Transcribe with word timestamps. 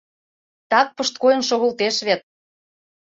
—Так 0.71 0.87
пышткойын 0.95 1.41
шогылтеш 1.49 1.95
вет! 2.07 2.21